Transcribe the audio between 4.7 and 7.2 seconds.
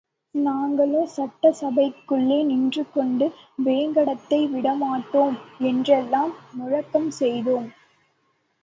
மாட்டோம் என்றெல்லாம் முழக்கம்